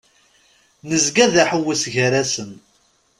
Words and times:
Nezga 0.89 1.25
d 1.33 1.35
aḥewwes 1.43 1.83
gar-asen. 1.93 2.51